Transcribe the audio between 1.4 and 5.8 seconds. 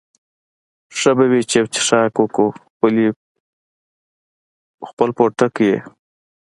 چې یو څښاک وکړو، خپل پوټکی یې.